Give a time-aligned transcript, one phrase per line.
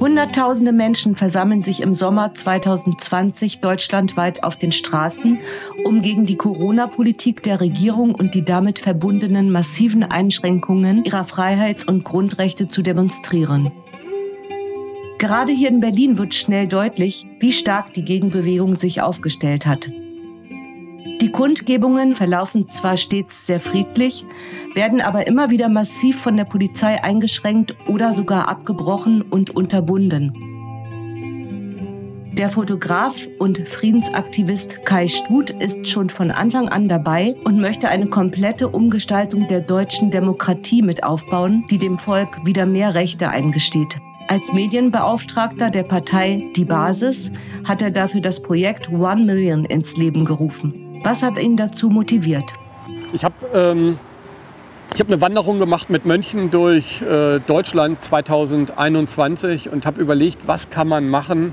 [0.00, 5.38] Hunderttausende Menschen versammeln sich im Sommer 2020 deutschlandweit auf den Straßen,
[5.84, 12.02] um gegen die Corona-Politik der Regierung und die damit verbundenen massiven Einschränkungen ihrer Freiheits- und
[12.02, 13.70] Grundrechte zu demonstrieren.
[15.18, 19.92] Gerade hier in Berlin wird schnell deutlich, wie stark die Gegenbewegung sich aufgestellt hat.
[21.32, 24.26] Die Kundgebungen verlaufen zwar stets sehr friedlich,
[24.74, 30.34] werden aber immer wieder massiv von der Polizei eingeschränkt oder sogar abgebrochen und unterbunden.
[32.34, 38.08] Der Fotograf und Friedensaktivist Kai Stut ist schon von Anfang an dabei und möchte eine
[38.08, 43.98] komplette Umgestaltung der deutschen Demokratie mit aufbauen, die dem Volk wieder mehr Rechte eingesteht.
[44.28, 47.32] Als Medienbeauftragter der Partei Die Basis
[47.64, 51.00] hat er dafür das Projekt One Million ins Leben gerufen.
[51.02, 52.44] Was hat ihn dazu motiviert?
[53.12, 53.98] Ich habe ähm,
[54.98, 60.88] hab eine Wanderung gemacht mit Mönchen durch äh, Deutschland 2021 und habe überlegt, was kann
[60.88, 61.52] man machen,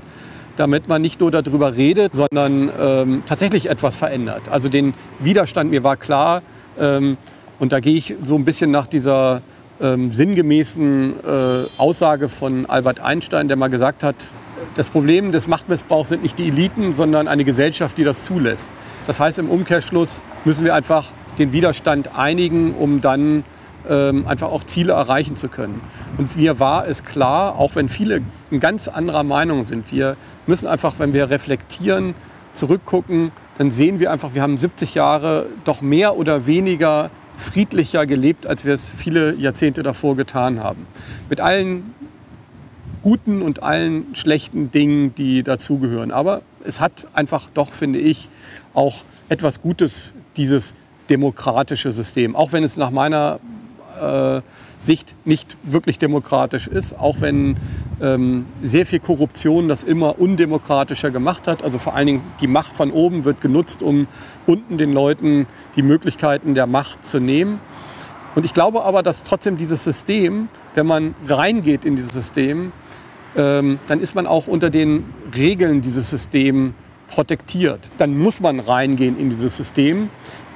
[0.56, 4.42] damit man nicht nur darüber redet, sondern ähm, tatsächlich etwas verändert.
[4.50, 6.42] Also den Widerstand, mir war klar,
[6.78, 7.16] ähm,
[7.58, 9.42] und da gehe ich so ein bisschen nach dieser
[9.80, 14.16] ähm, sinngemäßen äh, Aussage von Albert Einstein, der mal gesagt hat,
[14.74, 18.68] das Problem des Machtmissbrauchs sind nicht die Eliten, sondern eine Gesellschaft, die das zulässt.
[19.06, 21.06] Das heißt, im Umkehrschluss müssen wir einfach
[21.38, 23.44] den Widerstand einigen, um dann
[23.88, 25.80] ähm, einfach auch Ziele erreichen zu können.
[26.18, 30.66] Und mir war es klar, auch wenn viele in ganz anderer Meinung sind, wir müssen
[30.66, 32.14] einfach, wenn wir reflektieren,
[32.52, 37.10] zurückgucken, dann sehen wir einfach, wir haben 70 Jahre doch mehr oder weniger
[37.40, 40.86] friedlicher gelebt, als wir es viele Jahrzehnte davor getan haben.
[41.28, 41.94] Mit allen
[43.02, 46.10] guten und allen schlechten Dingen, die dazugehören.
[46.10, 48.28] Aber es hat einfach doch, finde ich,
[48.74, 50.74] auch etwas Gutes, dieses
[51.08, 52.36] demokratische System.
[52.36, 53.40] Auch wenn es nach meiner
[54.00, 54.40] äh,
[54.78, 57.56] Sicht nicht wirklich demokratisch ist, auch wenn
[58.00, 61.62] ähm, sehr viel Korruption das immer undemokratischer gemacht hat.
[61.62, 64.06] Also vor allen Dingen die Macht von oben wird genutzt, um
[64.46, 65.46] unten den Leuten
[65.76, 67.60] die Möglichkeiten der Macht zu nehmen.
[68.34, 72.72] Und ich glaube aber, dass trotzdem dieses System, wenn man reingeht in dieses System,
[73.36, 76.72] ähm, dann ist man auch unter den Regeln dieses Systems
[77.10, 77.80] protektiert.
[77.98, 80.08] Dann muss man reingehen in dieses System.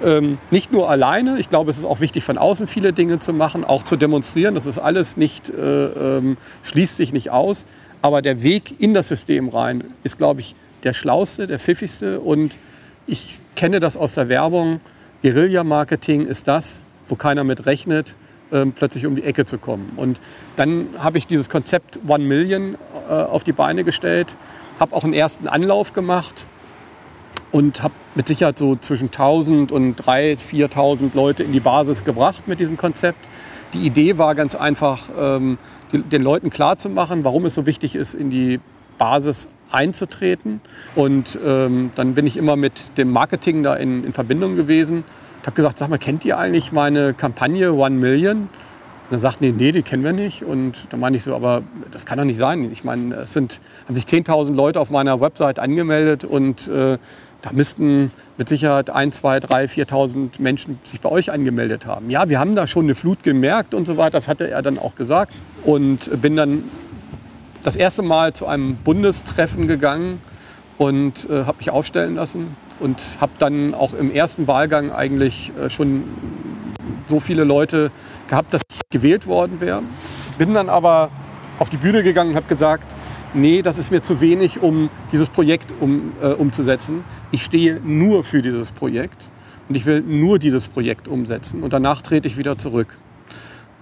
[0.03, 3.32] Ähm, nicht nur alleine, ich glaube, es ist auch wichtig, von außen viele Dinge zu
[3.32, 4.54] machen, auch zu demonstrieren.
[4.54, 7.66] Das ist alles nicht, äh, ähm, schließt sich nicht aus.
[8.00, 10.54] Aber der Weg in das System rein ist, glaube ich,
[10.84, 12.20] der schlauste, der pfiffigste.
[12.20, 12.59] Und
[13.06, 14.81] ich kenne das aus der Werbung.
[15.22, 18.14] Guerilla-Marketing ist das, wo keiner mit rechnet,
[18.54, 19.92] äh, plötzlich um die Ecke zu kommen.
[19.97, 20.20] Und
[20.56, 22.76] dann habe ich dieses Konzept One Million
[23.09, 24.37] äh, auf die Beine gestellt
[24.78, 26.47] habe auch einen ersten Anlauf gemacht
[27.53, 32.48] und habe mit Sicherheit so zwischen 1000 und 3.000, 4.000 Leute in die Basis gebracht
[32.48, 33.28] mit diesem Konzept.
[33.72, 35.59] Die Idee war ganz einfach, ähm,
[35.93, 38.59] den Leuten klarzumachen, warum es so wichtig ist, in die
[38.98, 40.60] Basis einzutreten.
[40.97, 45.04] Und ähm, dann bin ich immer mit dem Marketing da in, in Verbindung gewesen.
[45.44, 48.38] Ich habe gesagt, sag mal, kennt ihr eigentlich meine Kampagne One Million?
[48.38, 48.49] Und
[49.10, 50.43] dann sagten die, nee, die kennen wir nicht.
[50.43, 52.72] Und dann meine ich so, aber das kann doch nicht sein.
[52.72, 56.97] Ich meine, es sind, haben sich 10.000 Leute auf meiner Website angemeldet und äh,
[57.43, 62.09] da müssten mit Sicherheit 1, 2, 3, 4.000 Menschen sich bei euch angemeldet haben.
[62.09, 64.12] Ja, wir haben da schon eine Flut gemerkt und so weiter.
[64.12, 65.34] Das hatte er dann auch gesagt.
[65.62, 66.65] Und bin dann
[67.62, 70.22] das erste Mal zu einem Bundestreffen gegangen
[70.78, 75.71] und äh, habe mich aufstellen lassen und habe dann auch im ersten Wahlgang eigentlich äh,
[75.71, 76.05] schon
[77.07, 77.91] so viele Leute
[78.29, 79.83] gehabt, dass ich gewählt worden wäre.
[80.39, 81.11] Bin dann aber
[81.59, 82.87] auf die Bühne gegangen und habe gesagt,
[83.35, 87.05] nee, das ist mir zu wenig, um dieses Projekt um, äh, umzusetzen.
[87.31, 89.31] Ich stehe nur für dieses Projekt
[89.69, 91.62] und ich will nur dieses Projekt umsetzen.
[91.62, 92.99] Und danach trete ich wieder zurück,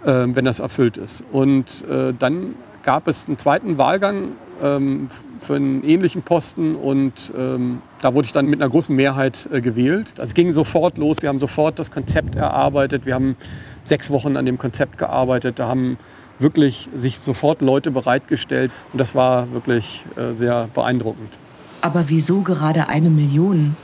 [0.05, 1.25] äh, wenn das erfüllt ist.
[1.33, 4.33] Und äh, dann gab es einen zweiten Wahlgang
[4.63, 5.09] ähm,
[5.41, 9.63] für einen ähnlichen Posten und ähm, da wurde ich dann mit einer großen Mehrheit äh,
[9.63, 10.09] gewählt.
[10.19, 13.37] Also es ging sofort los, wir haben sofort das Konzept erarbeitet, wir haben
[13.83, 15.97] sechs Wochen an dem Konzept gearbeitet, da haben
[16.39, 21.39] wirklich sich sofort Leute bereitgestellt und das war wirklich äh, sehr beeindruckend.
[21.81, 23.77] Aber wieso gerade eine Million?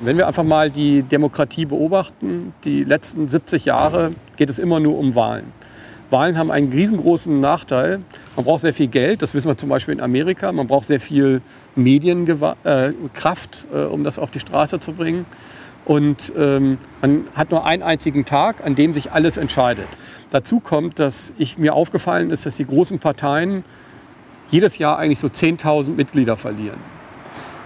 [0.00, 4.98] Wenn wir einfach mal die Demokratie beobachten, die letzten 70 Jahre geht es immer nur
[4.98, 5.52] um Wahlen.
[6.14, 8.00] Wahlen haben einen riesengroßen Nachteil.
[8.36, 10.52] Man braucht sehr viel Geld, das wissen wir zum Beispiel in Amerika.
[10.52, 11.42] Man braucht sehr viel
[11.74, 15.26] Medienkraft, äh, um das auf die Straße zu bringen.
[15.84, 19.88] Und ähm, man hat nur einen einzigen Tag, an dem sich alles entscheidet.
[20.30, 23.64] Dazu kommt, dass ich, mir aufgefallen ist, dass die großen Parteien
[24.50, 26.78] jedes Jahr eigentlich so 10.000 Mitglieder verlieren.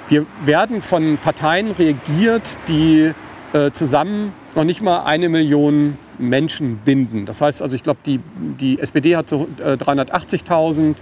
[0.08, 3.12] Wir werden von Parteien regiert, die
[3.52, 7.26] äh, zusammen noch nicht mal eine Million Menschen binden.
[7.26, 8.20] Das heißt also, ich glaube, die,
[8.60, 10.96] die SPD hat so äh, 380.000,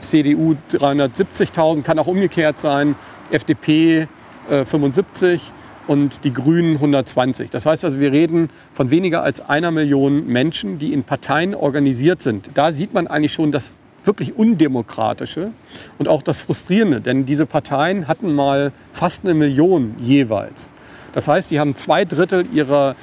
[0.00, 2.94] CDU 370.000, kann auch umgekehrt sein,
[3.30, 4.08] FDP
[4.50, 5.52] äh, 75
[5.86, 7.50] und die Grünen 120.
[7.50, 12.22] Das heißt also, wir reden von weniger als einer Million Menschen, die in Parteien organisiert
[12.22, 12.50] sind.
[12.54, 13.74] Da sieht man eigentlich schon das
[14.04, 15.52] wirklich Undemokratische
[15.98, 20.68] und auch das Frustrierende, denn diese Parteien hatten mal fast eine Million jeweils.
[21.14, 22.96] Das heißt, die haben zwei Drittel ihrer,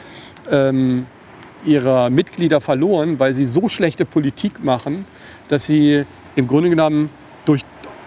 [0.51, 1.07] ähm,
[1.65, 5.05] ihrer Mitglieder verloren, weil sie so schlechte Politik machen,
[5.47, 6.05] dass sie
[6.35, 7.09] im Grunde genommen
[7.45, 7.63] durch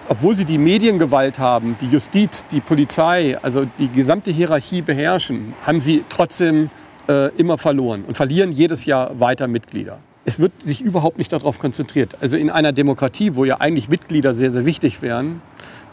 [0.07, 5.81] obwohl sie die Mediengewalt haben, die Justiz, die Polizei, also die gesamte Hierarchie beherrschen, haben
[5.81, 6.69] sie trotzdem
[7.09, 9.99] äh, immer verloren und verlieren jedes Jahr weiter Mitglieder.
[10.27, 12.17] Es wird sich überhaupt nicht darauf konzentriert.
[12.21, 15.43] Also in einer Demokratie, wo ja eigentlich Mitglieder sehr, sehr wichtig wären,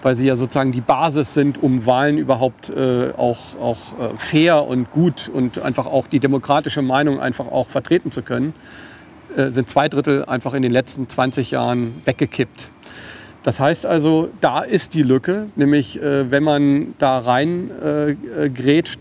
[0.02, 4.66] weil sie ja sozusagen die Basis sind, um Wahlen überhaupt äh, auch, auch äh, fair
[4.66, 8.54] und gut und einfach auch die demokratische Meinung einfach auch vertreten zu können,
[9.36, 12.72] äh, sind zwei Drittel einfach in den letzten 20 Jahren weggekippt.
[13.44, 19.00] Das heißt also, da ist die Lücke, nämlich äh, wenn man da rein äh, grätscht,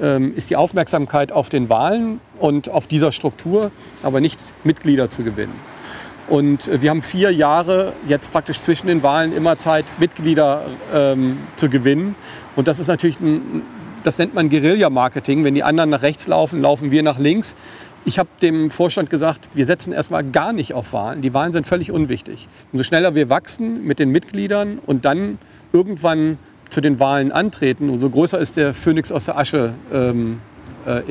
[0.00, 3.70] ähm, ist die Aufmerksamkeit auf den Wahlen und auf dieser Struktur,
[4.02, 5.71] aber nicht Mitglieder zu gewinnen.
[6.28, 10.62] Und äh, wir haben vier Jahre jetzt praktisch zwischen den Wahlen immer Zeit, Mitglieder
[10.94, 12.14] ähm, zu gewinnen.
[12.56, 13.62] Und das ist natürlich, ein,
[14.04, 15.44] das nennt man Guerilla-Marketing.
[15.44, 17.54] Wenn die anderen nach rechts laufen, laufen wir nach links.
[18.04, 21.20] Ich habe dem Vorstand gesagt, wir setzen erstmal gar nicht auf Wahlen.
[21.20, 22.48] Die Wahlen sind völlig unwichtig.
[22.72, 25.38] Umso schneller wir wachsen mit den Mitgliedern und dann
[25.72, 26.38] irgendwann
[26.68, 30.40] zu den Wahlen antreten, umso größer ist der Phönix aus der Asche ähm,
[30.86, 31.02] äh.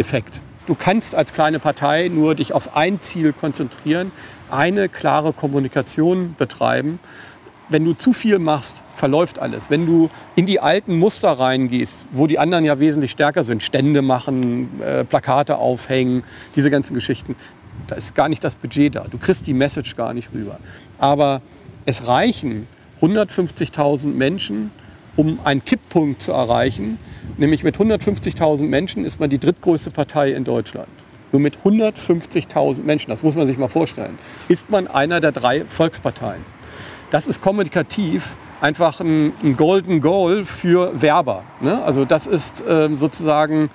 [0.68, 4.12] Du kannst als kleine Partei nur dich auf ein Ziel konzentrieren,
[4.52, 7.00] eine klare Kommunikation betreiben
[7.72, 9.70] wenn du zu viel machst, verläuft alles.
[9.70, 14.02] Wenn du in die alten Muster reingehst, wo die anderen ja wesentlich stärker sind, Stände
[14.02, 16.24] machen, äh, Plakate aufhängen,
[16.56, 17.36] diese ganzen Geschichten,
[17.88, 19.06] da ist gar nicht das Budget da.
[19.10, 20.60] Du kriegst die Message gar nicht rüber.
[21.00, 21.42] Aber
[21.86, 22.68] es reichen
[23.02, 24.72] 150.000 Menschen,
[25.16, 27.00] um einen Kipppunkt zu erreichen.
[27.38, 30.90] Nämlich mit 150.000 Menschen ist man die drittgrößte Partei in Deutschland.
[31.32, 34.18] Nur mit 150.000 Menschen, das muss man sich mal vorstellen,
[34.48, 36.44] ist man einer der drei Volksparteien
[37.12, 41.44] das ist kommunikativ einfach ein, ein Golden Goal für Werber.
[41.60, 41.84] Ne?
[41.84, 43.70] Also das ist ähm, sozusagen,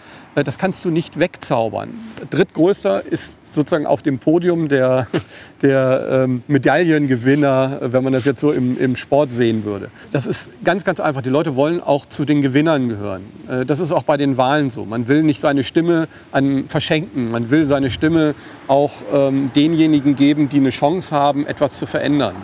[0.44, 1.90] das kannst du nicht wegzaubern.
[2.30, 5.06] Drittgrößter ist sozusagen auf dem Podium der,
[5.62, 9.90] der ähm, Medaillengewinner, wenn man das jetzt so im, im Sport sehen würde.
[10.12, 11.22] Das ist ganz, ganz einfach.
[11.22, 13.22] Die Leute wollen auch zu den Gewinnern gehören.
[13.48, 14.84] Äh, das ist auch bei den Wahlen so.
[14.84, 17.30] Man will nicht seine Stimme an verschenken.
[17.30, 18.34] Man will seine Stimme
[18.68, 22.34] auch ähm, denjenigen geben, die eine Chance haben, etwas zu verändern.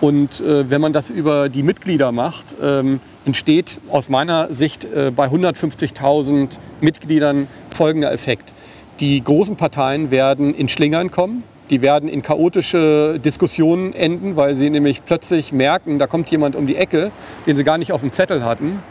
[0.00, 5.10] Und äh, wenn man das über die Mitglieder macht, ähm, entsteht aus meiner Sicht äh,
[5.14, 8.54] bei 150.000 Mitgliedern folgender Effekt.
[9.00, 11.42] Die großen Parteien werden in Schlingern kommen.
[11.68, 16.66] Die werden in chaotische Diskussionen enden, weil sie nämlich plötzlich merken, da kommt jemand um
[16.66, 17.12] die Ecke,
[17.46, 18.82] den sie gar nicht auf dem Zettel hatten.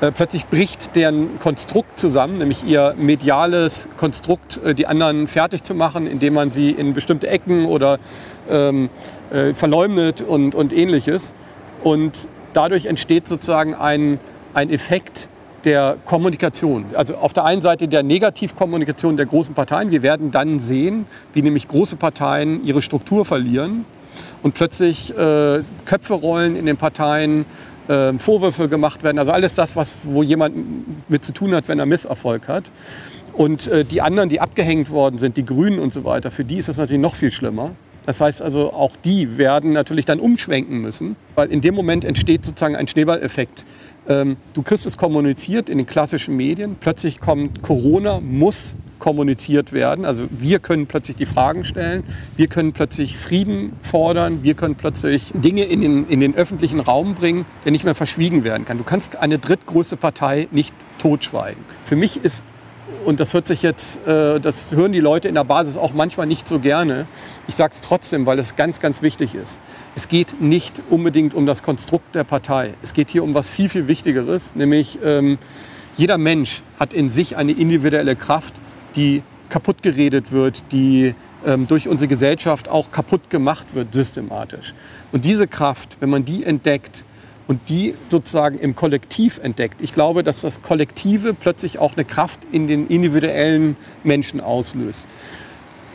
[0.00, 5.74] Äh, plötzlich bricht deren Konstrukt zusammen, nämlich ihr mediales Konstrukt, äh, die anderen fertig zu
[5.74, 7.98] machen, indem man sie in bestimmte Ecken oder
[8.50, 8.90] ähm,
[9.32, 11.32] äh, verleumdet und, und ähnliches.
[11.82, 14.18] Und dadurch entsteht sozusagen ein,
[14.54, 15.28] ein Effekt
[15.64, 16.86] der Kommunikation.
[16.94, 19.90] Also auf der einen Seite der Negativkommunikation der großen Parteien.
[19.90, 23.84] Wir werden dann sehen, wie nämlich große Parteien ihre Struktur verlieren
[24.42, 27.46] und plötzlich äh, Köpfe rollen in den Parteien,
[27.88, 29.18] äh, Vorwürfe gemacht werden.
[29.18, 32.70] Also alles das, was, wo jemand mit zu tun hat, wenn er Misserfolg hat.
[33.32, 36.56] Und äh, die anderen, die abgehängt worden sind, die Grünen und so weiter, für die
[36.56, 37.72] ist das natürlich noch viel schlimmer.
[38.06, 42.44] Das heißt also, auch die werden natürlich dann umschwenken müssen, weil in dem Moment entsteht
[42.44, 43.64] sozusagen ein Schneeballeffekt.
[44.08, 50.04] Ähm, du kriegst es kommuniziert in den klassischen Medien, plötzlich kommt Corona, muss kommuniziert werden.
[50.04, 52.04] Also wir können plötzlich die Fragen stellen,
[52.36, 57.14] wir können plötzlich Frieden fordern, wir können plötzlich Dinge in den, in den öffentlichen Raum
[57.14, 58.78] bringen, der nicht mehr verschwiegen werden kann.
[58.78, 61.62] Du kannst eine drittgrößte Partei nicht totschweigen.
[61.84, 62.44] Für mich ist
[63.06, 66.26] und das hört sich jetzt, äh, das hören die Leute in der Basis auch manchmal
[66.26, 67.06] nicht so gerne.
[67.46, 69.60] Ich sage es trotzdem, weil es ganz, ganz wichtig ist.
[69.94, 72.74] Es geht nicht unbedingt um das Konstrukt der Partei.
[72.82, 75.38] Es geht hier um was viel, viel Wichtigeres, nämlich ähm,
[75.96, 78.54] jeder Mensch hat in sich eine individuelle Kraft,
[78.96, 81.14] die kaputt geredet wird, die
[81.46, 84.74] ähm, durch unsere Gesellschaft auch kaputt gemacht wird systematisch.
[85.12, 87.04] Und diese Kraft, wenn man die entdeckt,
[87.48, 89.80] und die sozusagen im Kollektiv entdeckt.
[89.80, 95.06] Ich glaube, dass das Kollektive plötzlich auch eine Kraft in den individuellen Menschen auslöst.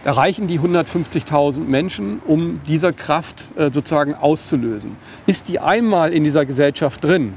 [0.03, 4.97] Erreichen die 150.000 Menschen, um diese Kraft äh, sozusagen auszulösen.
[5.27, 7.33] Ist die einmal in dieser Gesellschaft drin,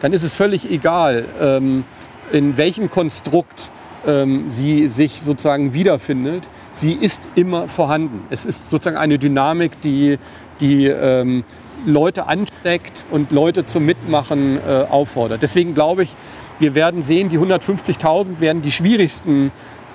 [0.00, 1.84] dann ist es völlig egal, ähm,
[2.32, 3.70] in welchem Konstrukt
[4.06, 8.22] ähm, sie sich sozusagen wiederfindet, sie ist immer vorhanden.
[8.30, 10.18] Es ist sozusagen eine Dynamik, die,
[10.60, 11.44] die ähm,
[11.86, 15.42] Leute ansteckt und Leute zum Mitmachen äh, auffordert.
[15.42, 16.14] Deswegen glaube ich,
[16.58, 19.50] wir werden sehen, die 150.000 werden die schwierigsten,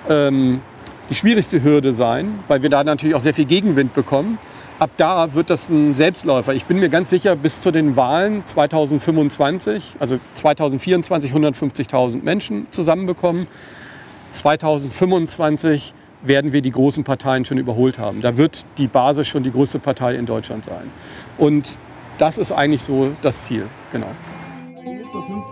[0.08, 0.60] ähm,
[1.10, 4.38] die schwierigste Hürde sein, weil wir da natürlich auch sehr viel Gegenwind bekommen.
[4.78, 6.54] Ab da wird das ein Selbstläufer.
[6.54, 13.48] Ich bin mir ganz sicher, bis zu den Wahlen 2025, also 2024 150.000 Menschen zusammenbekommen.
[14.32, 18.20] 2025 werden wir die großen Parteien schon überholt haben.
[18.20, 20.90] Da wird die Basis schon die größte Partei in Deutschland sein.
[21.36, 21.78] Und
[22.18, 24.08] das ist eigentlich so das Ziel, genau.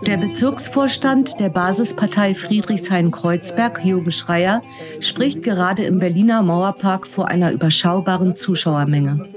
[0.05, 4.61] Der Bezirksvorstand der Basispartei Friedrichshain-Kreuzberg, Jürgen Schreier,
[4.99, 9.27] spricht gerade im Berliner Mauerpark vor einer überschaubaren Zuschauermenge.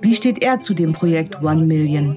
[0.00, 2.16] Wie steht er zu dem Projekt One Million?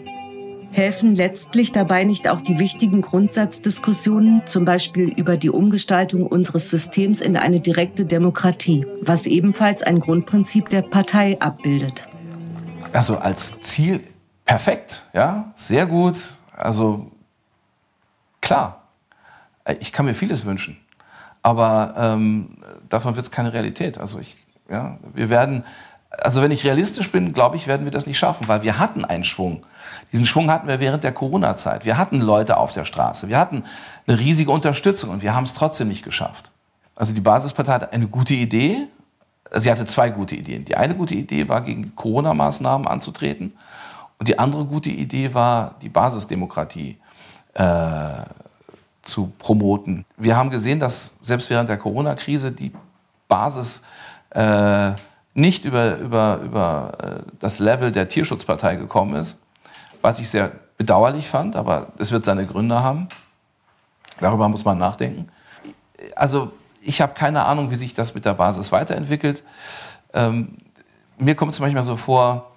[0.71, 7.19] Helfen letztlich dabei nicht auch die wichtigen Grundsatzdiskussionen, zum Beispiel über die Umgestaltung unseres Systems
[7.19, 12.07] in eine direkte Demokratie, was ebenfalls ein Grundprinzip der Partei abbildet?
[12.93, 14.01] Also als Ziel
[14.45, 16.15] perfekt, ja, sehr gut.
[16.55, 17.11] Also
[18.39, 18.87] klar,
[19.79, 20.77] ich kann mir vieles wünschen,
[21.43, 23.97] aber ähm, davon wird es keine Realität.
[23.97, 24.37] Also ich,
[24.69, 25.65] ja, wir werden,
[26.11, 29.05] also wenn ich realistisch bin, glaube ich, werden wir das nicht schaffen, weil wir hatten
[29.05, 29.65] einen Schwung.
[30.11, 31.85] Diesen Schwung hatten wir während der Corona-Zeit.
[31.85, 33.29] Wir hatten Leute auf der Straße.
[33.29, 33.63] Wir hatten
[34.07, 36.51] eine riesige Unterstützung und wir haben es trotzdem nicht geschafft.
[36.95, 38.87] Also die Basispartei hatte eine gute Idee.
[39.53, 40.65] Sie hatte zwei gute Ideen.
[40.65, 43.53] Die eine gute Idee war, gegen Corona-Maßnahmen anzutreten.
[44.19, 46.97] Und die andere gute Idee war, die Basisdemokratie
[47.53, 47.65] äh,
[49.01, 50.05] zu promoten.
[50.17, 52.71] Wir haben gesehen, dass selbst während der Corona-Krise die
[53.27, 53.81] Basis
[54.29, 54.91] äh,
[55.33, 59.39] nicht über, über, über äh, das Level der Tierschutzpartei gekommen ist,
[60.01, 63.07] was ich sehr bedauerlich fand, aber es wird seine Gründe haben.
[64.19, 65.29] Darüber muss man nachdenken.
[66.15, 69.43] Also ich habe keine Ahnung, wie sich das mit der Basis weiterentwickelt.
[70.13, 70.57] Ähm,
[71.17, 72.51] mir kommt es manchmal so vor,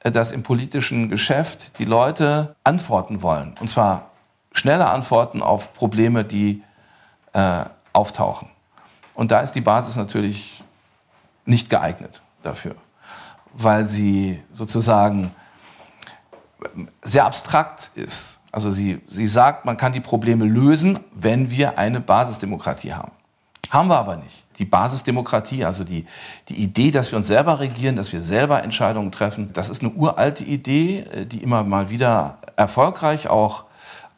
[0.00, 3.54] äh, dass im politischen Geschäft die Leute antworten wollen.
[3.60, 4.10] Und zwar
[4.52, 6.62] schnelle Antworten auf Probleme, die
[7.32, 8.48] äh, auftauchen.
[9.14, 10.61] Und da ist die Basis natürlich
[11.44, 12.74] nicht geeignet dafür,
[13.52, 15.32] weil sie sozusagen
[17.02, 18.40] sehr abstrakt ist.
[18.52, 23.12] Also sie, sie sagt, man kann die Probleme lösen, wenn wir eine Basisdemokratie haben.
[23.70, 24.44] Haben wir aber nicht.
[24.58, 26.06] Die Basisdemokratie, also die,
[26.50, 29.92] die Idee, dass wir uns selber regieren, dass wir selber Entscheidungen treffen, das ist eine
[29.92, 33.64] uralte Idee, äh, die immer mal wieder erfolgreich auch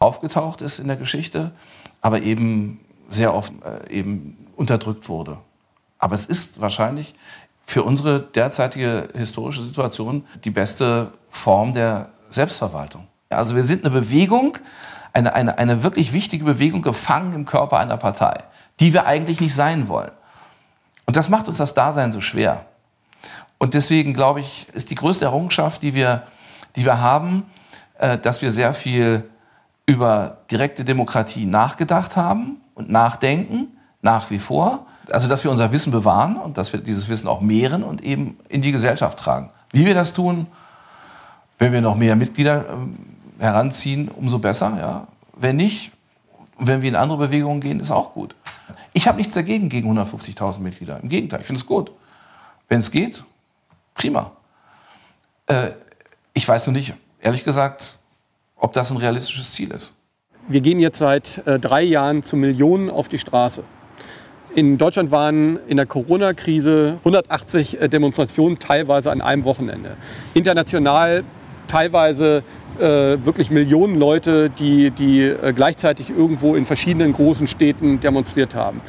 [0.00, 1.52] aufgetaucht ist in der Geschichte,
[2.00, 5.38] aber eben sehr oft äh, eben unterdrückt wurde.
[5.98, 7.14] Aber es ist wahrscheinlich
[7.66, 13.06] für unsere derzeitige historische Situation die beste Form der Selbstverwaltung.
[13.30, 14.58] Also wir sind eine Bewegung,
[15.12, 18.44] eine, eine, eine wirklich wichtige Bewegung gefangen im Körper einer Partei,
[18.80, 20.10] die wir eigentlich nicht sein wollen.
[21.06, 22.66] Und das macht uns das Dasein so schwer.
[23.58, 26.24] Und deswegen glaube ich, ist die größte Errungenschaft, die wir,
[26.76, 27.44] die wir haben,
[27.98, 29.24] äh, dass wir sehr viel
[29.86, 33.68] über direkte Demokratie nachgedacht haben und nachdenken,
[34.02, 34.86] nach wie vor.
[35.10, 38.38] Also, dass wir unser Wissen bewahren und dass wir dieses Wissen auch mehren und eben
[38.48, 39.50] in die Gesellschaft tragen.
[39.72, 40.46] Wie wir das tun,
[41.58, 42.96] wenn wir noch mehr Mitglieder ähm,
[43.38, 44.76] heranziehen, umso besser.
[44.78, 45.06] Ja.
[45.36, 45.92] Wenn nicht,
[46.58, 48.34] wenn wir in andere Bewegungen gehen, ist auch gut.
[48.92, 51.00] Ich habe nichts dagegen gegen 150.000 Mitglieder.
[51.02, 51.90] Im Gegenteil, ich finde es gut.
[52.68, 53.22] Wenn es geht,
[53.94, 54.32] prima.
[55.46, 55.70] Äh,
[56.32, 57.98] ich weiß nur nicht, ehrlich gesagt,
[58.56, 59.94] ob das ein realistisches Ziel ist.
[60.48, 63.64] Wir gehen jetzt seit äh, drei Jahren zu Millionen auf die Straße.
[64.54, 69.96] In Deutschland waren in der Corona-Krise 180 äh, Demonstrationen teilweise an einem Wochenende.
[70.32, 71.24] International
[71.66, 72.44] teilweise
[72.78, 78.80] äh, wirklich Millionen Leute, die, die äh, gleichzeitig irgendwo in verschiedenen großen Städten demonstriert haben.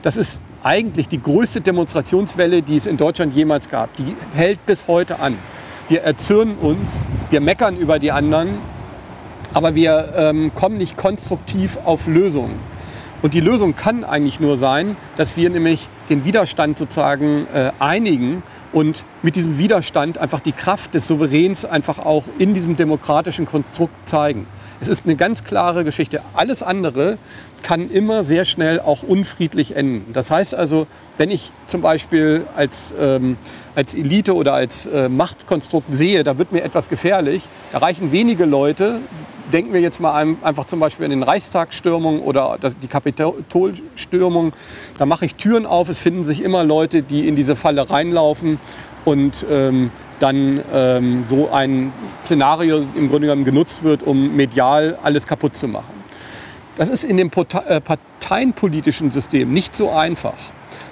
[0.00, 3.94] Das ist eigentlich die größte Demonstrationswelle, die es in Deutschland jemals gab.
[3.96, 5.36] Die hält bis heute an.
[5.90, 8.48] Wir erzürnen uns, wir meckern über die anderen,
[9.52, 12.72] aber wir ähm, kommen nicht konstruktiv auf Lösungen.
[13.22, 18.42] Und die Lösung kann eigentlich nur sein, dass wir nämlich den Widerstand sozusagen äh, einigen
[18.72, 23.94] und mit diesem Widerstand einfach die Kraft des Souveräns einfach auch in diesem demokratischen Konstrukt
[24.08, 24.46] zeigen.
[24.80, 26.20] Es ist eine ganz klare Geschichte.
[26.34, 27.18] Alles andere
[27.62, 30.12] kann immer sehr schnell auch unfriedlich enden.
[30.12, 30.88] Das heißt also,
[31.18, 33.36] wenn ich zum Beispiel als, ähm,
[33.76, 38.44] als Elite oder als äh, Machtkonstrukt sehe, da wird mir etwas gefährlich, da reichen wenige
[38.44, 38.98] Leute,
[39.52, 44.52] denken wir jetzt mal einfach zum Beispiel an den Reichstagsstürmung oder die Kapitolstürmung.
[44.98, 48.58] Da mache ich Türen auf, es finden sich immer Leute, die in diese Falle reinlaufen
[49.04, 49.90] und ähm,
[50.20, 51.92] dann ähm, so ein
[52.24, 55.94] Szenario im Grunde genommen genutzt wird, um medial alles kaputt zu machen.
[56.76, 60.38] Das ist in dem äh, parteienpolitischen System nicht so einfach,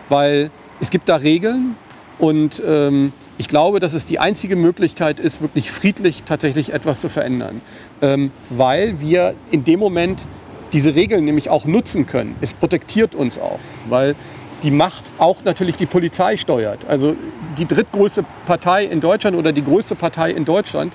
[0.09, 0.50] weil
[0.81, 1.76] es gibt da Regeln
[2.19, 7.09] und ähm, ich glaube, dass es die einzige Möglichkeit ist, wirklich friedlich tatsächlich etwas zu
[7.09, 7.62] verändern,
[8.02, 10.26] ähm, weil wir in dem Moment
[10.73, 12.37] diese Regeln nämlich auch nutzen können.
[12.40, 14.14] Es protektiert uns auch, weil
[14.62, 16.85] die Macht auch natürlich die Polizei steuert.
[16.88, 17.17] Also
[17.59, 20.93] die drittgrößte Partei in Deutschland oder die größte Partei in Deutschland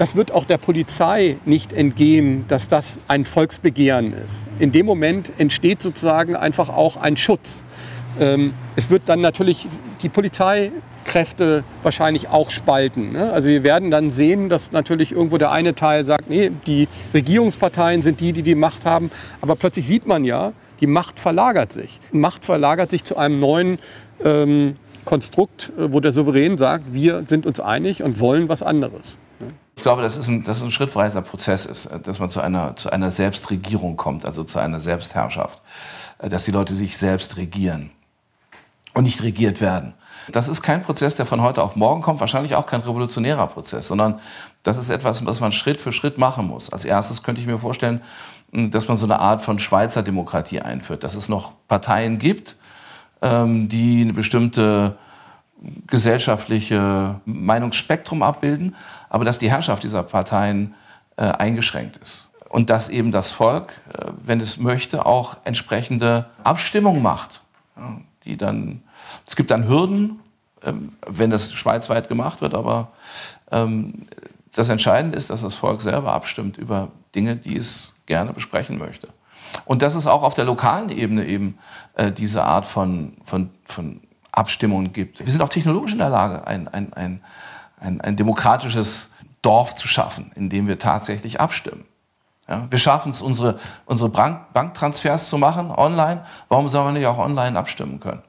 [0.00, 4.46] das wird auch der Polizei nicht entgehen, dass das ein Volksbegehren ist.
[4.58, 7.62] In dem Moment entsteht sozusagen einfach auch ein Schutz.
[8.18, 9.66] Ähm, es wird dann natürlich
[10.00, 13.12] die Polizeikräfte wahrscheinlich auch spalten.
[13.12, 13.30] Ne?
[13.30, 18.00] Also wir werden dann sehen, dass natürlich irgendwo der eine Teil sagt, nee, die Regierungsparteien
[18.00, 19.10] sind die, die die Macht haben.
[19.42, 22.00] Aber plötzlich sieht man ja, die Macht verlagert sich.
[22.12, 23.78] Macht verlagert sich zu einem neuen
[24.24, 29.18] ähm, Konstrukt, äh, wo der Souverän sagt, wir sind uns einig und wollen was anderes.
[29.76, 32.40] Ich glaube, dass es ein, dass es ein schrittweiser Prozess ist, äh, dass man zu
[32.40, 35.62] einer, zu einer Selbstregierung kommt, also zu einer Selbstherrschaft,
[36.18, 37.90] äh, dass die Leute sich selbst regieren
[38.94, 39.94] und nicht regiert werden.
[40.30, 43.88] Das ist kein Prozess, der von heute auf morgen kommt, wahrscheinlich auch kein revolutionärer Prozess,
[43.88, 44.20] sondern
[44.62, 46.70] das ist etwas, was man Schritt für Schritt machen muss.
[46.70, 48.02] Als erstes könnte ich mir vorstellen,
[48.52, 52.56] dass man so eine Art von Schweizer Demokratie einführt, dass es noch Parteien gibt,
[53.22, 54.96] ähm, die eine bestimmte
[55.86, 58.74] gesellschaftliche Meinungsspektrum abbilden,
[59.08, 60.74] aber dass die Herrschaft dieser Parteien
[61.16, 62.26] äh, eingeschränkt ist.
[62.48, 67.42] Und dass eben das Volk, äh, wenn es möchte, auch entsprechende Abstimmungen macht.
[68.24, 68.82] Die dann,
[69.26, 70.20] es gibt dann Hürden,
[70.64, 72.92] ähm, wenn das schweizweit gemacht wird, aber
[73.50, 74.06] ähm,
[74.52, 79.08] das Entscheidende ist, dass das Volk selber abstimmt über Dinge, die es gerne besprechen möchte.
[79.64, 81.58] Und dass es auch auf der lokalen Ebene eben
[81.94, 84.00] äh, diese Art von, von, von
[84.32, 85.24] Abstimmungen gibt.
[85.24, 87.20] Wir sind auch technologisch in der Lage, ein, ein, ein,
[87.78, 89.12] ein, ein demokratisches
[89.42, 91.84] Dorf zu schaffen, in dem wir tatsächlich abstimmen.
[92.48, 96.24] Ja, wir schaffen es, unsere, unsere Bank Banktransfers zu machen online.
[96.48, 98.22] Warum sollen wir nicht auch online abstimmen können?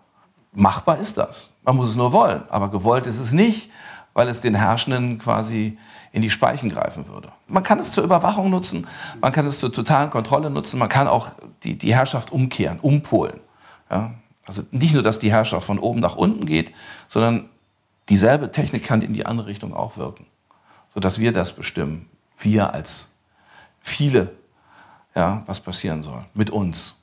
[0.53, 1.49] Machbar ist das.
[1.63, 2.43] Man muss es nur wollen.
[2.49, 3.71] Aber gewollt ist es nicht,
[4.13, 5.77] weil es den Herrschenden quasi
[6.11, 7.31] in die Speichen greifen würde.
[7.47, 8.87] Man kann es zur Überwachung nutzen,
[9.21, 11.31] man kann es zur totalen Kontrolle nutzen, man kann auch
[11.63, 13.39] die, die Herrschaft umkehren, umpolen.
[13.89, 14.13] Ja,
[14.45, 16.73] also nicht nur, dass die Herrschaft von oben nach unten geht,
[17.07, 17.49] sondern
[18.09, 20.25] dieselbe Technik kann in die andere Richtung auch wirken,
[20.93, 23.07] sodass wir das bestimmen, wir als
[23.81, 24.29] viele,
[25.15, 26.97] ja, was passieren soll mit uns.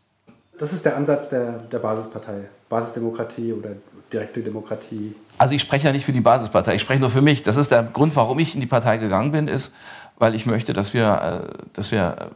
[0.59, 3.71] Das ist der Ansatz der, der Basispartei, Basisdemokratie oder
[4.12, 5.14] direkte Demokratie.
[5.38, 7.42] Also ich spreche ja nicht für die Basispartei, ich spreche nur für mich.
[7.42, 9.75] Das ist der Grund, warum ich in die Partei gegangen bin, ist,
[10.18, 12.31] weil ich möchte, dass wir, äh, dass wir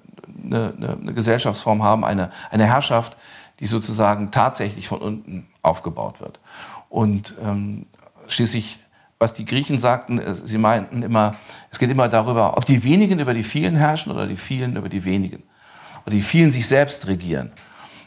[0.45, 3.17] eine, eine, eine Gesellschaftsform haben, eine, eine Herrschaft,
[3.61, 6.41] die sozusagen tatsächlich von unten aufgebaut wird.
[6.89, 7.87] Und ähm,
[8.29, 8.81] schließlich,
[9.19, 11.35] was die Griechen sagten, äh, sie meinten immer,
[11.71, 14.89] es geht immer darüber, ob die wenigen über die vielen herrschen oder die vielen über
[14.89, 15.43] die wenigen.
[16.05, 17.53] Oder die vielen sich selbst regieren.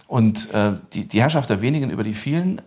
[0.07, 2.61] Und äh, die, die Herrschaft der wenigen über die vielen,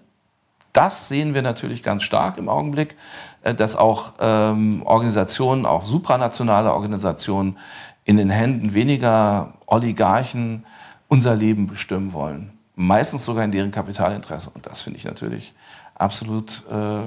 [0.79, 2.97] das sehen wir natürlich ganz stark im Augenblick,
[3.43, 7.59] äh, dass auch ähm, Organisationen, auch supranationale Organisationen
[8.05, 10.65] in den Händen weniger Oligarchen
[11.09, 14.51] unser Leben bestimmen wollen meistens sogar in deren Kapitalinteresse.
[14.55, 15.53] Und das finde ich natürlich
[15.97, 17.01] absolut äh,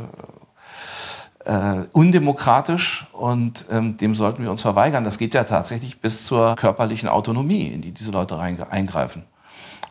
[1.45, 5.05] äh, undemokratisch und ähm, dem sollten wir uns verweigern.
[5.05, 9.23] Das geht ja tatsächlich bis zur körperlichen Autonomie, in die diese Leute eingreifen.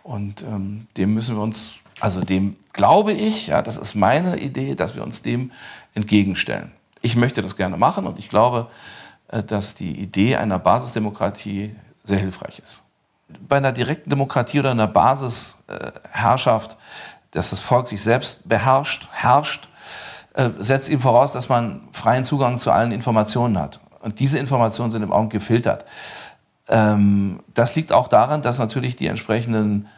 [0.02, 4.74] Und ähm, dem müssen wir uns, also dem glaube ich, ja, das ist meine Idee,
[4.74, 5.52] dass wir uns dem
[5.94, 6.72] entgegenstellen.
[7.02, 8.68] Ich möchte das gerne machen und ich glaube,
[9.28, 12.82] äh, dass die Idee einer Basisdemokratie sehr hilfreich ist
[13.48, 16.76] bei einer direkten Demokratie oder einer Basisherrschaft,
[17.32, 19.68] dass das Volk sich selbst beherrscht, herrscht,
[20.34, 23.80] äh, setzt eben voraus, dass man freien Zugang zu allen Informationen hat.
[24.00, 25.84] Und diese Informationen sind im Augenblick gefiltert.
[26.68, 29.88] Ähm, das liegt auch daran, dass natürlich die entsprechenden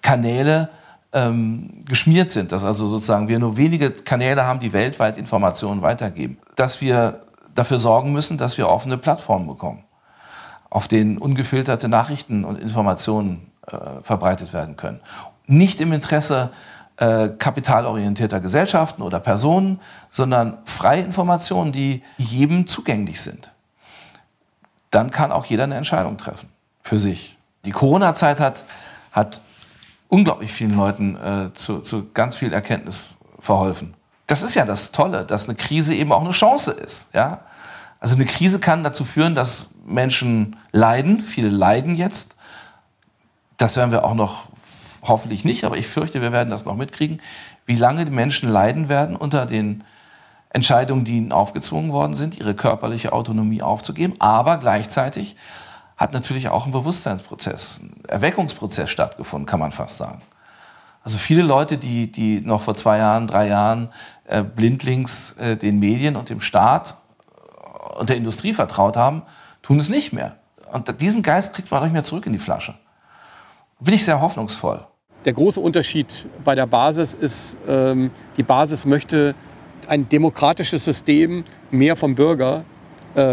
[0.00, 0.68] Kanäle
[1.12, 6.38] ähm, geschmiert sind, dass also sozusagen wir nur wenige Kanäle haben, die weltweit Informationen weitergeben.
[6.56, 7.20] Dass wir
[7.54, 9.84] dafür sorgen müssen, dass wir offene Plattformen bekommen
[10.72, 15.00] auf denen ungefilterte Nachrichten und Informationen äh, verbreitet werden können.
[15.46, 16.50] Nicht im Interesse
[16.96, 23.52] äh, kapitalorientierter Gesellschaften oder Personen, sondern freie Informationen, die jedem zugänglich sind.
[24.90, 26.48] Dann kann auch jeder eine Entscheidung treffen
[26.82, 27.36] für sich.
[27.66, 28.62] Die Corona-Zeit hat,
[29.12, 29.42] hat
[30.12, 33.94] unglaublich vielen Leuten äh, zu, zu ganz viel Erkenntnis verholfen.
[34.26, 37.08] Das ist ja das Tolle, dass eine Krise eben auch eine Chance ist.
[37.14, 37.40] Ja?
[37.98, 41.20] Also eine Krise kann dazu führen, dass Menschen leiden.
[41.20, 42.36] Viele leiden jetzt.
[43.56, 44.48] Das werden wir auch noch
[45.02, 47.22] hoffentlich nicht, aber ich fürchte, wir werden das noch mitkriegen,
[47.64, 49.82] wie lange die Menschen leiden werden unter den
[50.50, 54.12] Entscheidungen, die ihnen aufgezwungen worden sind, ihre körperliche Autonomie aufzugeben.
[54.18, 55.36] Aber gleichzeitig
[56.02, 60.20] hat natürlich auch ein Bewusstseinsprozess, ein Erweckungsprozess stattgefunden, kann man fast sagen.
[61.04, 63.90] Also viele Leute, die, die noch vor zwei Jahren, drei Jahren
[64.24, 66.96] äh, blindlings äh, den Medien und dem Staat
[67.98, 69.22] und der Industrie vertraut haben,
[69.62, 70.36] tun es nicht mehr.
[70.72, 72.74] Und diesen Geist kriegt man nicht mehr zurück in die Flasche.
[73.78, 74.84] Bin ich sehr hoffnungsvoll.
[75.24, 79.36] Der große Unterschied bei der Basis ist, ähm, die Basis möchte
[79.86, 82.71] ein demokratisches System, mehr vom Bürger, äh,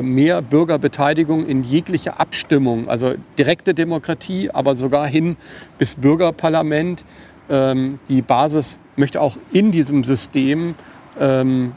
[0.02, 5.38] mehr Bürgerbeteiligung in jeglicher Abstimmung, also direkte Demokratie, aber sogar hin
[5.78, 7.06] bis Bürgerparlament.
[7.50, 10.76] Ähm, die Basis möchte auch in diesem System
[11.20, 11.74] ähm,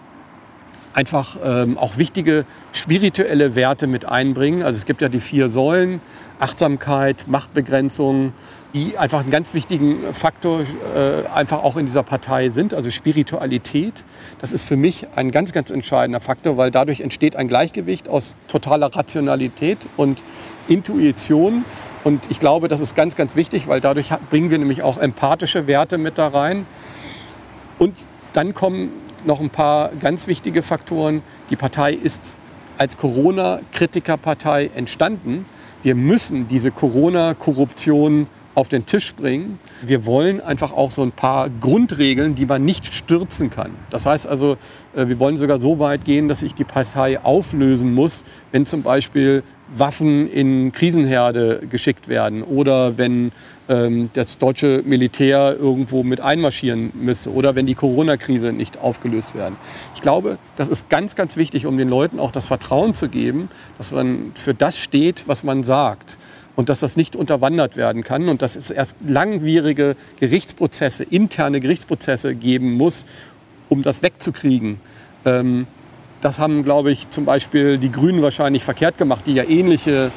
[0.95, 4.63] einfach ähm, auch wichtige spirituelle Werte mit einbringen.
[4.63, 6.01] Also es gibt ja die vier Säulen,
[6.41, 8.33] Achtsamkeit, Machtbegrenzung,
[8.75, 10.63] die einfach einen ganz wichtigen Faktor
[10.97, 14.03] äh, einfach auch in dieser Partei sind, also Spiritualität.
[14.41, 18.37] Das ist für mich ein ganz, ganz entscheidender Faktor, weil dadurch entsteht ein Gleichgewicht aus
[18.49, 20.23] totaler Rationalität und
[20.69, 21.67] Intuition.
[22.03, 25.67] Und ich glaube, das ist ganz, ganz wichtig, weil dadurch bringen wir nämlich auch empathische
[25.67, 26.67] Werte mit da rein.
[27.79, 27.95] Und
[28.33, 28.91] dann kommen
[29.25, 31.23] noch ein paar ganz wichtige Faktoren.
[31.51, 32.35] Die Partei ist
[32.79, 35.47] als Corona-Kritikerpartei entstanden.
[35.83, 39.59] Wir müssen diese Corona-Korruption auf den Tisch bringen.
[39.81, 43.71] Wir wollen einfach auch so ein paar Grundregeln, die man nicht stürzen kann.
[43.91, 44.57] Das heißt also,
[44.95, 48.83] äh, wir wollen sogar so weit gehen, dass sich die Partei auflösen muss, wenn zum
[48.83, 49.43] Beispiel
[49.75, 53.33] Waffen in Krisenherde geschickt werden oder wenn
[53.69, 59.57] das deutsche Militär irgendwo mit einmarschieren müsste oder wenn die Corona-Krise nicht aufgelöst werden.
[59.95, 63.49] Ich glaube, das ist ganz, ganz wichtig, um den Leuten auch das Vertrauen zu geben,
[63.79, 66.19] dass man für das steht, was man sagt
[66.57, 72.35] und dass das nicht unterwandert werden kann und dass es erst langwierige Gerichtsprozesse, interne Gerichtsprozesse
[72.35, 73.07] geben muss,
[73.69, 74.81] um das wegzukriegen.
[75.25, 75.67] Ähm,
[76.21, 80.13] das haben, glaube ich, zum Beispiel die Grünen wahrscheinlich verkehrt gemacht, die ja ähnliche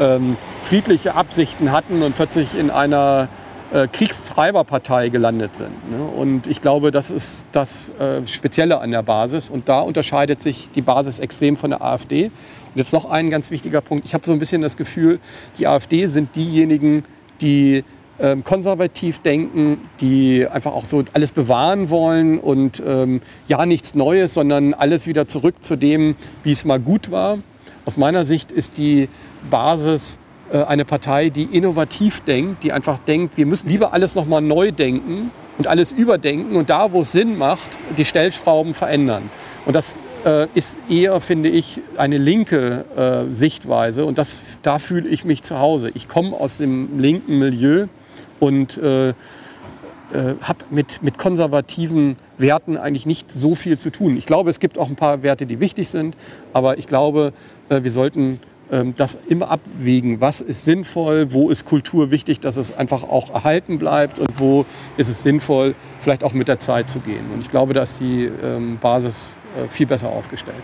[0.00, 3.28] ähm, friedliche Absichten hatten und plötzlich in einer
[3.72, 5.90] äh, Kriegstreiberpartei gelandet sind.
[5.90, 6.02] Ne?
[6.02, 9.48] Und ich glaube, das ist das äh, Spezielle an der Basis.
[9.48, 12.26] Und da unterscheidet sich die Basis extrem von der AfD.
[12.26, 12.32] Und
[12.74, 14.04] jetzt noch ein ganz wichtiger Punkt.
[14.04, 15.20] Ich habe so ein bisschen das Gefühl,
[15.58, 17.04] die AfD sind diejenigen,
[17.40, 17.84] die
[18.20, 24.34] ähm, konservativ denken, die einfach auch so alles bewahren wollen und ähm, ja nichts Neues,
[24.34, 27.38] sondern alles wieder zurück zu dem, wie es mal gut war.
[27.84, 29.08] Aus meiner Sicht ist die
[29.50, 30.18] Basis
[30.52, 34.70] äh, eine Partei, die innovativ denkt, die einfach denkt, wir müssen lieber alles nochmal neu
[34.70, 39.30] denken und alles überdenken und da, wo es Sinn macht, die Stellschrauben verändern.
[39.64, 45.08] Und das äh, ist eher, finde ich, eine linke äh, Sichtweise und das, da fühle
[45.08, 45.90] ich mich zu Hause.
[45.94, 47.86] Ich komme aus dem linken Milieu
[48.38, 49.14] und äh,
[50.42, 54.18] habe mit, mit konservativen Werten eigentlich nicht so viel zu tun.
[54.18, 56.18] Ich glaube, es gibt auch ein paar Werte, die wichtig sind,
[56.52, 57.32] aber ich glaube,
[57.70, 58.38] wir sollten
[58.96, 63.78] das immer abwägen, was ist sinnvoll, wo ist Kultur wichtig, dass es einfach auch erhalten
[63.78, 64.64] bleibt und wo
[64.96, 67.30] ist es sinnvoll, vielleicht auch mit der Zeit zu gehen.
[67.34, 70.62] Und ich glaube, da ist die ähm, Basis äh, viel besser aufgestellt.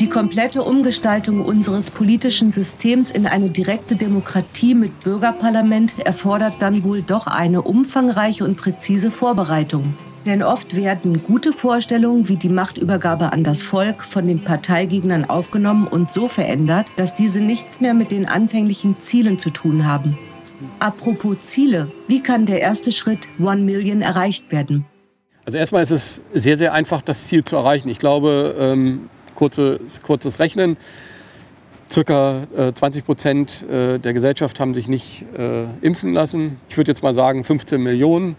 [0.00, 7.02] Die komplette Umgestaltung unseres politischen Systems in eine direkte Demokratie mit Bürgerparlament erfordert dann wohl
[7.02, 9.94] doch eine umfangreiche und präzise Vorbereitung.
[10.26, 15.86] Denn oft werden gute Vorstellungen wie die Machtübergabe an das Volk von den Parteigegnern aufgenommen
[15.86, 20.18] und so verändert, dass diese nichts mehr mit den anfänglichen Zielen zu tun haben.
[20.78, 24.84] Apropos Ziele, wie kann der erste Schritt One Million erreicht werden?
[25.46, 27.88] Also erstmal ist es sehr, sehr einfach, das Ziel zu erreichen.
[27.88, 30.76] Ich glaube, ähm, kurze, kurzes Rechnen,
[31.90, 36.60] circa äh, 20 Prozent äh, der Gesellschaft haben sich nicht äh, impfen lassen.
[36.68, 38.36] Ich würde jetzt mal sagen 15 Millionen.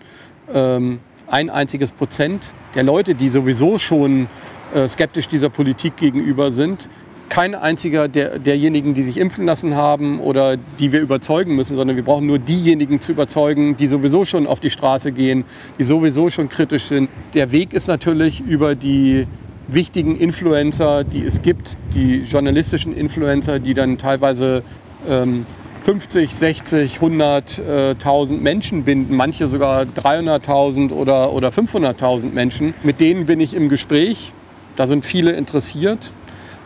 [0.54, 1.00] Ähm,
[1.32, 4.28] ein einziges Prozent der Leute, die sowieso schon
[4.74, 6.90] äh, skeptisch dieser Politik gegenüber sind,
[7.30, 11.96] kein einziger der, derjenigen, die sich impfen lassen haben oder die wir überzeugen müssen, sondern
[11.96, 15.46] wir brauchen nur diejenigen zu überzeugen, die sowieso schon auf die Straße gehen,
[15.80, 17.10] die sowieso schon kritisch sind.
[17.34, 19.28] Der Weg ist natürlich über die
[19.70, 24.64] wichtigen Influencer, die es gibt, die journalistischen Influencer, die dann teilweise
[25.08, 25.46] ähm,
[25.84, 32.76] 50, 60, 100.000 Menschen binden, manche sogar 300.000 oder, oder 500.000 Menschen.
[32.84, 34.32] Mit denen bin ich im Gespräch.
[34.76, 36.14] Da sind viele interessiert.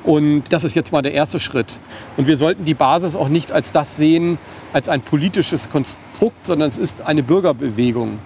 [0.04, 1.80] Und das ist jetzt mal der erste Schritt.
[2.18, 4.38] Und wir sollten die Basis auch nicht als das sehen,
[4.74, 8.20] als ein politisches Konstrukt, sondern es ist eine Bürgerbewegung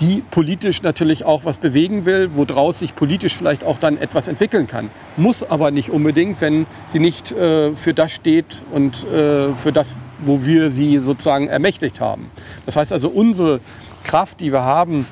[0.00, 4.66] die politisch natürlich auch was bewegen will, woraus sich politisch vielleicht auch dann etwas entwickeln
[4.66, 4.90] kann.
[5.16, 9.94] Muss aber nicht unbedingt, wenn sie nicht äh, für das steht und äh, für das,
[10.20, 12.30] wo wir sie sozusagen ermächtigt haben.
[12.66, 13.60] Das heißt also, unsere
[14.02, 15.06] Kraft, die wir haben,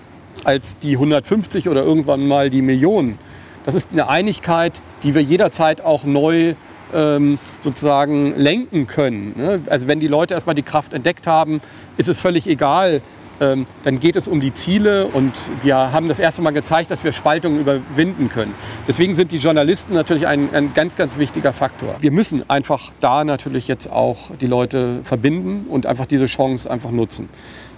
[0.45, 3.19] als die 150 oder irgendwann mal die Millionen,
[3.65, 6.55] das ist eine Einigkeit, die wir jederzeit auch neu
[6.93, 9.35] ähm, sozusagen lenken können.
[9.37, 9.63] Ne?
[9.71, 11.61] Also wenn die Leute erstmal die Kraft entdeckt haben,
[11.97, 13.03] ist es völlig egal,
[13.43, 17.03] ähm, dann geht es um die Ziele und wir haben das erste Mal gezeigt, dass
[17.03, 18.55] wir Spaltungen überwinden können.
[18.87, 21.97] Deswegen sind die Journalisten natürlich ein, ein ganz, ganz wichtiger Faktor.
[22.01, 26.93] Wir müssen einfach da natürlich jetzt auch die Leute verbinden und einfach diese Chance einfach
[26.93, 27.29] nutzen.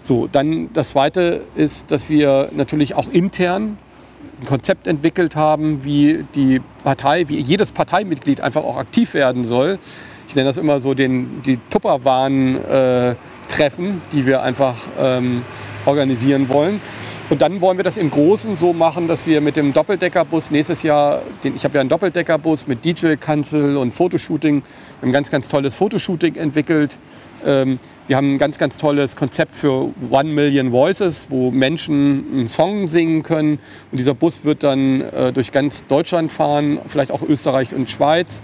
[0.03, 3.79] So, dann das Zweite ist, dass wir natürlich auch intern
[4.43, 9.79] ein Konzept entwickelt haben, wie die Partei, wie jedes Parteimitglied einfach auch aktiv werden soll.
[10.35, 13.15] Ich nenne das immer so den, die Tupperwahn äh,
[13.47, 15.43] Treffen, die wir einfach ähm,
[15.87, 16.81] organisieren wollen.
[17.31, 20.83] Und dann wollen wir das im Großen so machen, dass wir mit dem Doppeldeckerbus nächstes
[20.83, 24.65] Jahr, den, ich habe ja einen Doppeldeckerbus mit DJ-Kanzel und Fotoshooting,
[25.03, 26.99] ein ganz, ganz tolles Fotoshooting entwickelt.
[27.47, 32.49] Ähm, wir haben ein ganz, ganz tolles Konzept für One Million Voices, wo Menschen einen
[32.49, 33.61] Song singen können.
[33.93, 38.43] Und dieser Bus wird dann äh, durch ganz Deutschland fahren, vielleicht auch Österreich und Schweiz,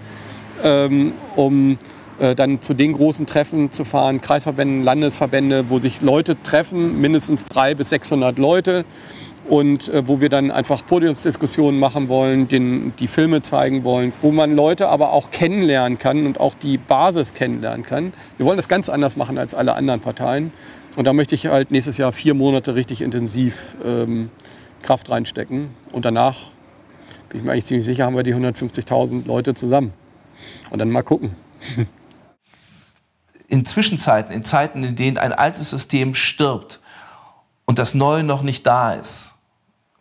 [0.62, 1.78] ähm, um
[2.20, 7.46] äh, dann zu den großen Treffen zu fahren, Kreisverbände, Landesverbände, wo sich Leute treffen, mindestens
[7.46, 8.84] 300 bis 600 Leute.
[9.48, 14.30] Und äh, wo wir dann einfach Podiumsdiskussionen machen wollen, den, die Filme zeigen wollen, wo
[14.30, 18.12] man Leute aber auch kennenlernen kann und auch die Basis kennenlernen kann.
[18.36, 20.52] Wir wollen das ganz anders machen als alle anderen Parteien.
[20.94, 24.30] Und da möchte ich halt nächstes Jahr vier Monate richtig intensiv ähm,
[24.82, 25.70] Kraft reinstecken.
[25.90, 26.36] Und danach
[27.30, 29.94] bin ich mir eigentlich ziemlich sicher, haben wir die 150.000 Leute zusammen
[30.70, 31.34] und dann mal gucken.
[33.48, 36.80] in Zwischenzeiten, in Zeiten, in denen ein altes System stirbt
[37.64, 39.34] und das Neue noch nicht da ist,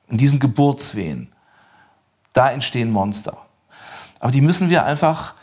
[0.08, 1.30] in diesen Geburtswehen,
[2.34, 3.38] da entstehen Monster.
[4.20, 5.34] Aber die müssen wir einfach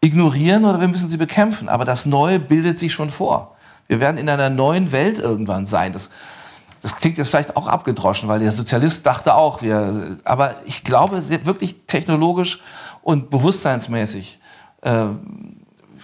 [0.00, 1.68] ignorieren oder wir müssen sie bekämpfen.
[1.68, 3.56] Aber das Neue bildet sich schon vor.
[3.86, 5.92] Wir werden in einer neuen Welt irgendwann sein.
[5.92, 6.10] Das,
[6.82, 11.22] das klingt jetzt vielleicht auch abgedroschen, weil der Sozialist dachte auch, wir, aber ich glaube
[11.44, 12.62] wirklich technologisch
[13.02, 14.38] und bewusstseinsmäßig
[14.82, 15.06] äh,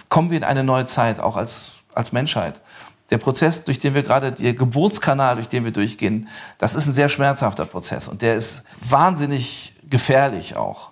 [0.09, 2.61] kommen wir in eine neue Zeit, auch als, als Menschheit.
[3.09, 6.93] Der Prozess, durch den wir gerade, der Geburtskanal, durch den wir durchgehen, das ist ein
[6.93, 10.91] sehr schmerzhafter Prozess und der ist wahnsinnig gefährlich auch.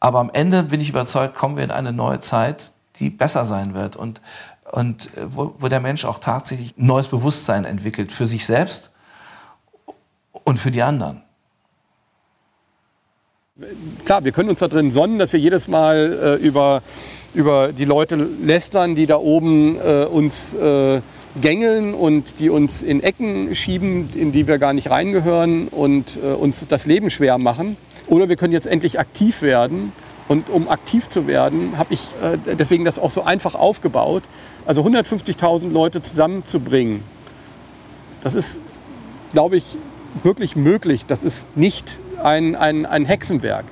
[0.00, 3.74] Aber am Ende bin ich überzeugt, kommen wir in eine neue Zeit, die besser sein
[3.74, 4.20] wird und,
[4.70, 8.90] und äh, wo, wo der Mensch auch tatsächlich neues Bewusstsein entwickelt für sich selbst
[10.48, 11.20] und für die anderen.
[14.06, 16.82] Klar, wir können uns da drin sonnen, dass wir jedes Mal äh, über
[17.34, 21.02] über die Leute lästern, die da oben äh, uns äh,
[21.38, 26.32] gängeln und die uns in Ecken schieben, in die wir gar nicht reingehören und äh,
[26.32, 27.76] uns das Leben schwer machen.
[28.06, 29.92] Oder wir können jetzt endlich aktiv werden.
[30.28, 34.22] Und um aktiv zu werden, habe ich äh, deswegen das auch so einfach aufgebaut.
[34.64, 37.02] Also 150.000 Leute zusammenzubringen,
[38.22, 38.60] das ist,
[39.32, 39.76] glaube ich,
[40.22, 41.06] wirklich möglich.
[41.06, 43.64] Das ist nicht ein, ein, ein Hexenwerk.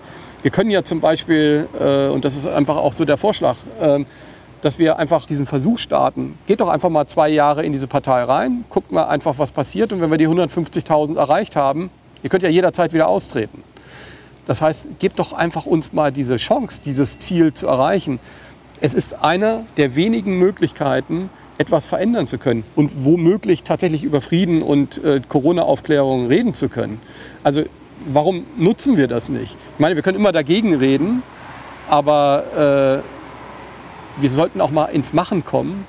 [0.42, 4.04] Wir können ja zum Beispiel, äh, und das ist einfach auch so der Vorschlag, äh,
[4.62, 6.38] dass wir einfach diesen Versuch starten.
[6.46, 9.92] Geht doch einfach mal zwei Jahre in diese Partei rein, guckt mal einfach, was passiert.
[9.92, 11.90] Und wenn wir die 150.000 erreicht haben,
[12.22, 13.62] ihr könnt ja jederzeit wieder austreten.
[14.46, 18.20] Das heißt, gebt doch einfach uns mal diese Chance, dieses Ziel zu erreichen.
[18.80, 24.62] Es ist eine der wenigen Möglichkeiten, etwas verändern zu können und womöglich tatsächlich über Frieden
[24.62, 27.00] und äh, Corona-Aufklärung reden zu können.
[27.42, 27.64] Also
[28.06, 29.56] warum nutzen wir das nicht?
[29.74, 31.22] Ich meine, wir können immer dagegen reden,
[31.88, 33.02] aber
[34.16, 35.86] äh, wir sollten auch mal ins Machen kommen.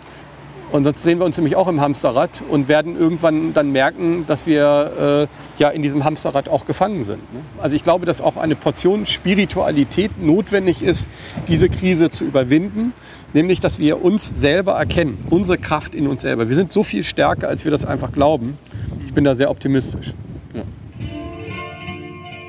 [0.69, 4.45] Und sonst drehen wir uns nämlich auch im Hamsterrad und werden irgendwann dann merken, dass
[4.45, 5.27] wir
[5.57, 7.33] äh, ja in diesem Hamsterrad auch gefangen sind.
[7.33, 7.39] Ne?
[7.61, 11.07] Also ich glaube, dass auch eine Portion Spiritualität notwendig ist,
[11.47, 12.91] diese Krise zu überwinden.
[13.33, 16.49] Nämlich, dass wir uns selber erkennen, unsere Kraft in uns selber.
[16.49, 18.57] Wir sind so viel stärker, als wir das einfach glauben.
[19.05, 20.13] Ich bin da sehr optimistisch.
[20.53, 20.63] Ja.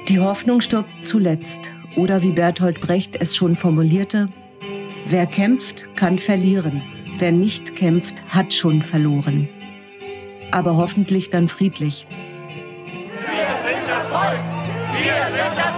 [0.09, 1.73] Die Hoffnung stirbt zuletzt.
[1.97, 4.29] Oder wie Bertolt Brecht es schon formulierte,
[5.07, 6.81] wer kämpft, kann verlieren.
[7.19, 9.49] Wer nicht kämpft, hat schon verloren.
[10.53, 12.07] Aber hoffentlich dann friedlich.
[12.09, 14.38] Wir sind das Volk!
[14.93, 15.78] Wir sind das